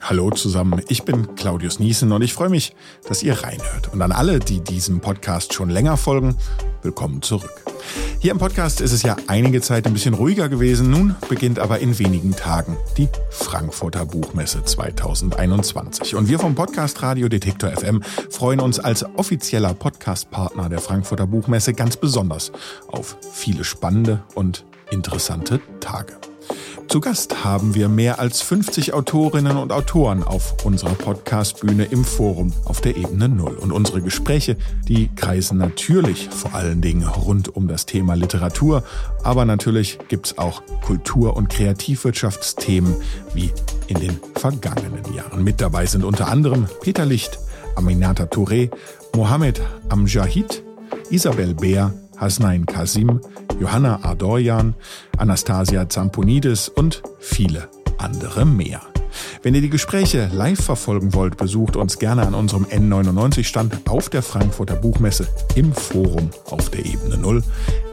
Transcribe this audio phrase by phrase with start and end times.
[0.00, 2.74] Hallo zusammen, ich bin Claudius Niesen und ich freue mich,
[3.08, 3.92] dass ihr reinhört.
[3.92, 6.36] Und an alle, die diesem Podcast schon länger folgen,
[6.82, 7.64] willkommen zurück.
[8.20, 10.90] Hier im Podcast ist es ja einige Zeit ein bisschen ruhiger gewesen.
[10.90, 16.14] Nun beginnt aber in wenigen Tagen die Frankfurter Buchmesse 2021.
[16.14, 21.74] Und wir vom Podcast Radio Detektor FM freuen uns als offizieller Podcastpartner der Frankfurter Buchmesse
[21.74, 22.52] ganz besonders
[22.86, 26.14] auf viele spannende und interessante Tage.
[26.88, 32.54] Zu Gast haben wir mehr als 50 Autorinnen und Autoren auf unserer Podcastbühne im Forum
[32.64, 33.56] auf der Ebene Null.
[33.56, 34.56] Und unsere Gespräche,
[34.88, 38.84] die kreisen natürlich vor allen Dingen rund um das Thema Literatur,
[39.22, 42.96] aber natürlich gibt's auch Kultur- und Kreativwirtschaftsthemen
[43.34, 43.52] wie
[43.88, 45.44] in den vergangenen Jahren.
[45.44, 47.38] Mit dabei sind unter anderem Peter Licht,
[47.76, 48.70] Aminata Touré,
[49.14, 49.60] Mohamed
[49.90, 50.62] Amjahid,
[51.10, 53.20] Isabel Beer, Hasnain Kasim,
[53.60, 54.74] Johanna Ardorjan,
[55.16, 57.68] Anastasia Zamponidis und viele
[57.98, 58.80] andere mehr.
[59.42, 64.22] Wenn ihr die Gespräche live verfolgen wollt, besucht uns gerne an unserem N99-Stand auf der
[64.22, 67.42] Frankfurter Buchmesse im Forum auf der Ebene Null.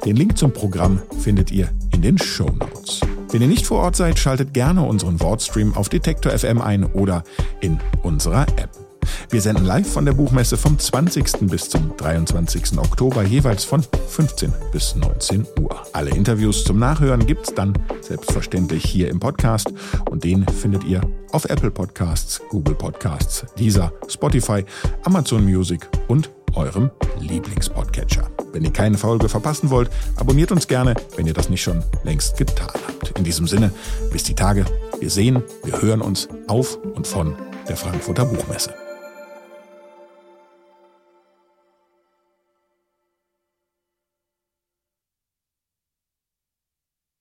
[0.05, 3.01] Den Link zum Programm findet ihr in den Show Notes.
[3.31, 7.23] Wenn ihr nicht vor Ort seid, schaltet gerne unseren Wortstream auf Detektor FM ein oder
[7.59, 8.84] in unserer App.
[9.29, 11.49] Wir senden live von der Buchmesse vom 20.
[11.49, 12.77] bis zum 23.
[12.77, 15.83] Oktober jeweils von 15 bis 19 Uhr.
[15.93, 19.73] Alle Interviews zum Nachhören gibt's dann selbstverständlich hier im Podcast
[20.09, 21.01] und den findet ihr
[21.31, 24.63] auf Apple Podcasts, Google Podcasts, Deezer, Spotify,
[25.03, 28.29] Amazon Music und eurem Lieblingspodcatcher.
[28.53, 32.37] Wenn ihr keine Folge verpassen wollt, abonniert uns gerne, wenn ihr das nicht schon längst
[32.37, 33.17] getan habt.
[33.17, 33.71] In diesem Sinne,
[34.11, 34.65] bis die Tage.
[34.99, 37.35] Wir sehen, wir hören uns auf und von
[37.67, 38.84] der Frankfurter Buchmesse.